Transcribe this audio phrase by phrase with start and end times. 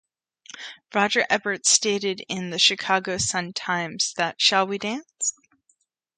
[0.95, 5.35] Roger Ebert stated in the "Chicago Sun Times" that "Shall We Dance?